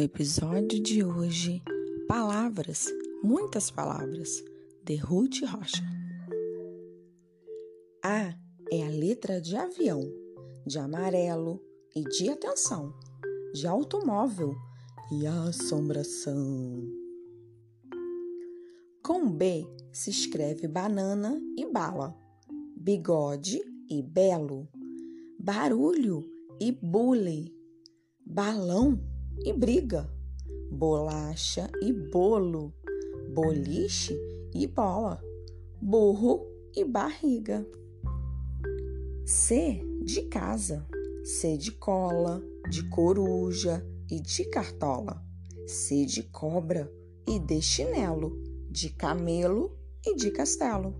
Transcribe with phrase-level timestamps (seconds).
[0.00, 1.62] No episódio de hoje,
[2.08, 2.86] palavras,
[3.22, 4.42] muitas palavras,
[4.82, 5.84] de Ruth Rocha.
[8.02, 8.34] A
[8.72, 10.00] é a letra de avião,
[10.66, 11.62] de amarelo
[11.94, 12.94] e de atenção,
[13.52, 14.54] de automóvel
[15.12, 16.82] e assombração.
[19.04, 22.16] Com B se escreve banana e bala,
[22.74, 24.66] bigode e belo,
[25.38, 26.24] barulho
[26.58, 27.54] e bule,
[28.24, 30.10] balão e briga,
[30.70, 32.72] bolacha e bolo,
[33.34, 34.18] boliche
[34.54, 35.22] e bola,
[35.80, 37.66] burro e barriga.
[39.24, 40.86] C de casa,
[41.24, 45.22] C de cola, de coruja e de cartola,
[45.66, 46.90] C de cobra
[47.28, 50.94] e de chinelo, de camelo e de castelo.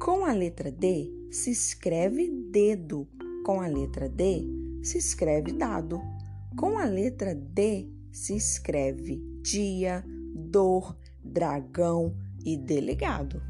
[0.00, 3.06] Com a letra D se escreve dedo,
[3.44, 4.42] com a letra D
[4.82, 6.00] se escreve dado.
[6.58, 13.40] Com a letra D se escreve dia, dor, dragão e delegado.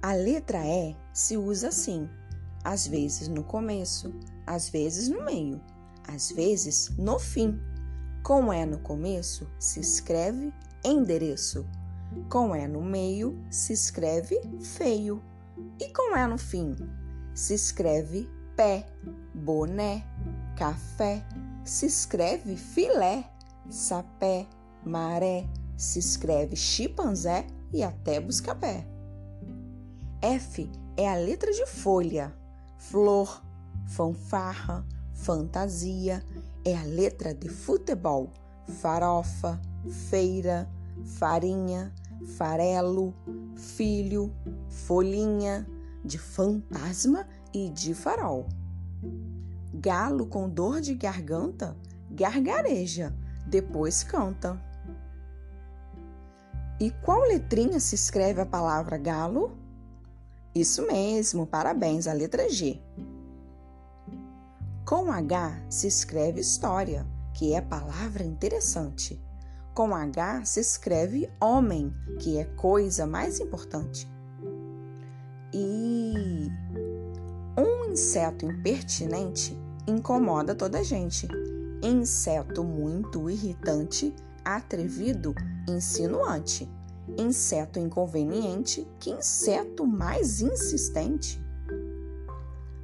[0.00, 2.08] A letra E se usa assim,
[2.62, 4.14] às vezes no começo,
[4.46, 5.60] às vezes no meio,
[6.06, 7.58] às vezes no fim.
[8.22, 11.66] Com E no começo se escreve endereço.
[12.30, 15.20] Com E no meio se escreve feio.
[15.80, 16.76] E com E no fim
[17.34, 18.86] se escreve pé,
[19.34, 20.06] boné,
[20.56, 21.24] café,
[21.64, 23.24] se escreve filé,
[23.68, 24.46] sapé,
[24.84, 28.86] maré, se escreve chimpanzé e até busca-pé.
[30.22, 32.34] F é a letra de folha,
[32.78, 33.42] flor,
[33.86, 36.24] fanfarra, fantasia,
[36.64, 38.32] é a letra de futebol,
[38.80, 39.60] farofa,
[40.08, 40.70] feira,
[41.04, 41.92] farinha,
[42.36, 43.14] farelo,
[43.56, 44.32] filho,
[44.68, 45.66] folhinha,
[46.04, 48.46] de fantasma e de farol.
[49.74, 51.76] Galo com dor de garganta
[52.14, 53.12] gargareja,
[53.46, 54.60] depois canta.
[56.80, 59.56] E qual letrinha se escreve a palavra galo?
[60.54, 62.80] Isso mesmo, parabéns, a letra G.
[64.84, 69.20] Com H se escreve história, que é palavra interessante.
[69.74, 74.08] Com H se escreve homem, que é coisa mais importante.
[75.52, 76.48] E
[77.56, 81.28] um inseto impertinente incomoda toda a gente.
[81.82, 84.14] Inseto muito irritante,
[84.44, 85.34] atrevido,
[85.68, 86.70] insinuante.
[87.18, 91.42] Inseto inconveniente, que inseto mais insistente.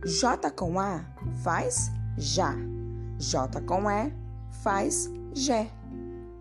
[0.04, 1.04] J com A
[1.42, 2.54] faz já.
[3.18, 4.12] J com E
[4.62, 5.70] faz Jé.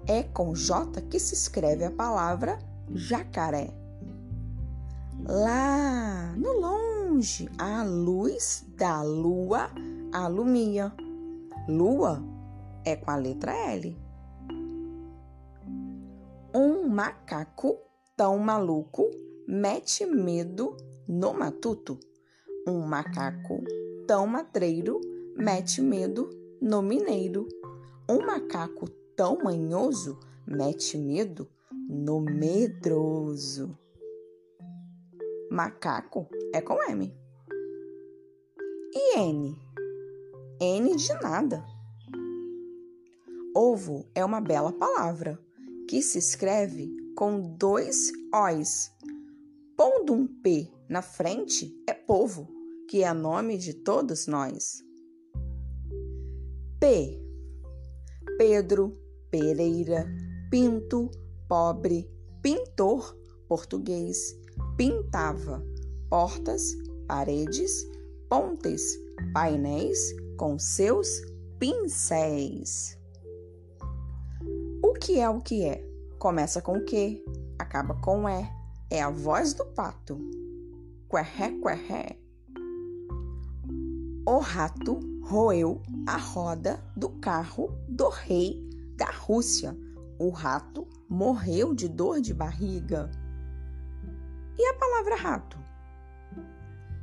[0.07, 2.59] É com J que se escreve a palavra
[2.93, 3.73] jacaré.
[5.25, 9.69] Lá no longe, a luz da lua
[10.11, 10.91] alumia.
[11.67, 12.23] Lua
[12.83, 13.97] é com a letra L.
[16.53, 17.77] Um macaco
[18.17, 19.09] tão maluco
[19.47, 20.75] mete medo
[21.07, 21.99] no matuto.
[22.67, 23.63] Um macaco
[24.07, 24.99] tão matreiro
[25.35, 26.29] mete medo
[26.61, 27.47] no mineiro.
[28.09, 31.47] Um macaco tão manhoso mete medo
[31.87, 33.77] no medroso.
[35.51, 37.13] Macaco é com M.
[38.93, 39.68] E N?
[40.61, 41.63] N de nada.
[43.55, 45.39] Ovo é uma bela palavra
[45.87, 48.91] que se escreve com dois O's.
[49.77, 52.45] Pondo um P na frente é povo,
[52.89, 54.83] que é nome de todos nós.
[56.77, 57.17] P.
[58.37, 58.97] Pedro,
[59.31, 60.07] Pereira,
[60.51, 61.09] Pinto,
[61.47, 64.37] Pobre, Pintor, Português,
[64.75, 65.63] Pintava,
[66.09, 66.75] Portas,
[67.07, 67.85] Paredes,
[68.29, 68.97] Pontes,
[69.33, 69.99] Painéis,
[70.39, 71.21] com seus
[71.59, 72.97] pincéis.
[74.81, 75.85] O que é o que é?
[76.17, 77.21] Começa com que,
[77.59, 78.49] acaba com é.
[78.89, 80.17] É a voz do pato.
[81.09, 82.17] Querré, querré.
[84.25, 88.65] O rato roeu a roda do carro do rei
[88.95, 89.77] da Rússia.
[90.17, 93.11] O rato morreu de dor de barriga.
[94.57, 95.59] E a palavra rato?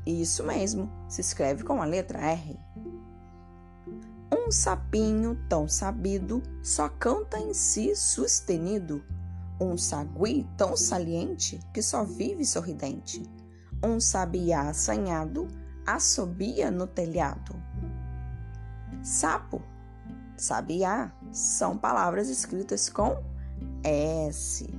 [0.06, 2.65] Isso mesmo, se escreve com a letra R.
[4.46, 9.02] Um sapinho tão sabido só canta em si sustenido.
[9.60, 13.28] Um sagui tão saliente que só vive sorridente.
[13.82, 15.48] Um sabiá assanhado
[15.84, 17.60] assobia no telhado.
[19.02, 19.60] Sapo,
[20.36, 23.20] sabiá são palavras escritas com
[23.82, 24.72] S.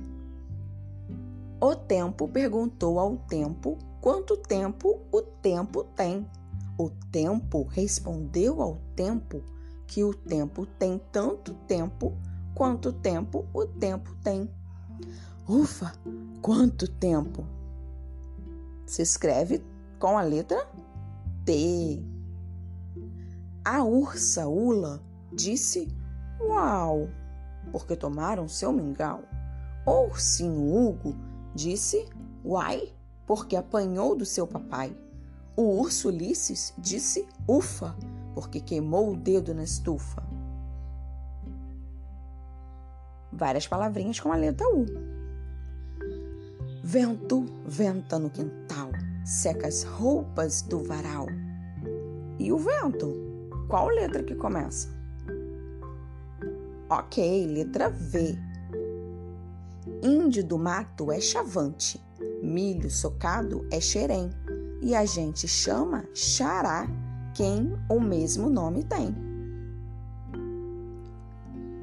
[1.60, 6.26] O tempo perguntou ao tempo quanto tempo o tempo tem.
[6.78, 9.42] O tempo respondeu ao tempo
[9.88, 12.12] que o tempo tem tanto tempo
[12.54, 14.48] quanto tempo o tempo tem.
[15.48, 15.92] Ufa,
[16.42, 17.46] quanto tempo!
[18.86, 19.64] Se escreve
[19.98, 20.68] com a letra
[21.44, 22.04] T.
[23.64, 25.02] A ursa Ula
[25.32, 25.88] disse
[26.40, 27.08] Uau,
[27.72, 29.22] porque tomaram seu mingau.
[29.86, 31.14] O ursinho Hugo
[31.54, 32.06] disse
[32.44, 32.92] Uai,
[33.26, 34.94] porque apanhou do seu papai.
[35.56, 37.96] O urso Ulisses disse Ufa,
[38.38, 40.22] porque queimou o dedo na estufa.
[43.32, 44.86] Várias palavrinhas com a letra U.
[46.84, 48.90] Vento venta no quintal,
[49.24, 51.26] seca as roupas do varal.
[52.38, 53.12] E o vento?
[53.66, 54.88] Qual letra que começa?
[56.88, 58.38] Ok, letra V.
[60.00, 62.00] Índio do mato é chavante,
[62.40, 64.30] milho socado é xerém,
[64.80, 66.88] e a gente chama xará
[67.34, 69.14] quem o mesmo nome tem.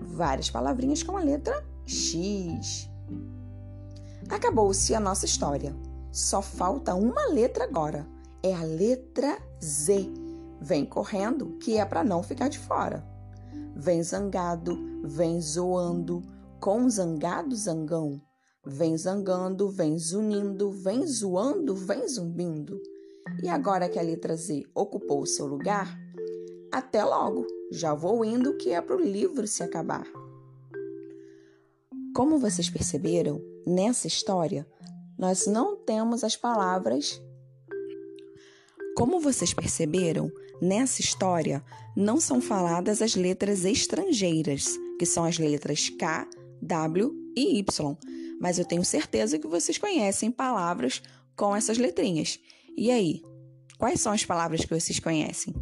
[0.02, 2.90] Várias palavrinhas com a letra X.
[4.30, 5.76] Acabou-se a nossa história.
[6.12, 8.08] Só falta uma letra agora.
[8.42, 10.10] É a letra Z.
[10.62, 13.06] Vem correndo, que é para não ficar de fora.
[13.76, 16.24] Vem zangado, vem zoando,
[16.60, 18.22] com zangado zangão.
[18.66, 22.82] Vem zangando, vem zunindo, vem zoando, vem zumbindo.
[23.42, 25.98] E agora que a letra Z ocupou o seu lugar,
[26.72, 30.06] até logo, já vou indo que é para o livro se acabar.
[32.16, 34.68] Como vocês perceberam, nessa história,
[35.18, 37.22] nós não temos as palavras.
[38.96, 40.32] Como vocês perceberam,
[40.62, 41.64] nessa história
[41.96, 46.28] não são faladas as letras estrangeiras, que são as letras K,
[46.62, 47.98] W e Y,
[48.40, 51.02] mas eu tenho certeza que vocês conhecem palavras
[51.36, 52.40] com essas letrinhas.
[52.78, 53.22] E aí,
[53.78, 55.54] quais são as palavras que vocês conhecem?